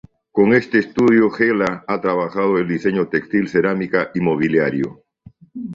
[0.31, 5.03] Con este estudio, Hella ha trabajado en diseño textil, cerámica y mobiliario.